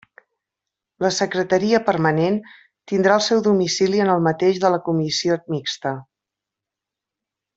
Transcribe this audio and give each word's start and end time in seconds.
La 1.03 1.09
Secretaria 1.17 1.79
permanent 1.89 2.39
tindrà 2.93 3.19
el 3.21 3.25
seu 3.27 3.43
domicili 3.49 4.03
en 4.07 4.11
el 4.15 4.25
mateix 4.31 4.61
de 4.65 4.73
la 4.77 4.81
Comissió 4.89 5.37
mixta. 5.57 5.95